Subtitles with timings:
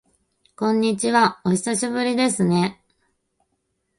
[0.55, 2.81] こんにちは、お久しぶりですね。